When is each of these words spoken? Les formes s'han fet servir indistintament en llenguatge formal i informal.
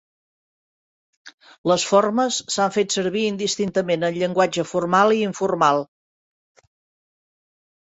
Les 1.71 1.85
formes 1.89 2.39
s'han 2.55 2.73
fet 2.79 2.97
servir 2.97 3.27
indistintament 3.33 4.09
en 4.09 4.17
llenguatge 4.17 4.67
formal 4.73 5.15
i 5.21 5.23
informal. 5.29 5.87